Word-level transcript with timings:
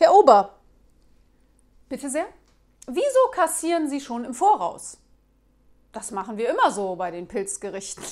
Herr 0.00 0.14
Ober, 0.14 0.54
bitte 1.88 2.08
sehr, 2.08 2.28
wieso 2.86 3.30
kassieren 3.32 3.88
Sie 3.88 4.00
schon 4.00 4.24
im 4.24 4.32
Voraus? 4.32 4.98
Das 5.90 6.12
machen 6.12 6.36
wir 6.36 6.48
immer 6.50 6.70
so 6.70 6.94
bei 6.94 7.10
den 7.10 7.26
Pilzgerichten. 7.26 8.04